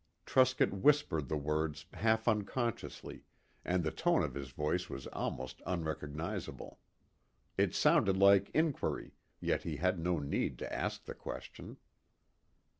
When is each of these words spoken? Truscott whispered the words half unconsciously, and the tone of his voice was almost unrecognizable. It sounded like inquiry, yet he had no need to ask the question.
Truscott 0.25 0.71
whispered 0.73 1.29
the 1.29 1.37
words 1.37 1.85
half 1.93 2.27
unconsciously, 2.27 3.21
and 3.63 3.83
the 3.83 3.91
tone 3.91 4.23
of 4.23 4.33
his 4.33 4.49
voice 4.49 4.89
was 4.89 5.05
almost 5.05 5.61
unrecognizable. 5.63 6.79
It 7.55 7.75
sounded 7.75 8.17
like 8.17 8.49
inquiry, 8.55 9.13
yet 9.39 9.61
he 9.61 9.75
had 9.75 9.99
no 9.99 10.17
need 10.17 10.57
to 10.57 10.73
ask 10.73 11.05
the 11.05 11.13
question. 11.13 11.77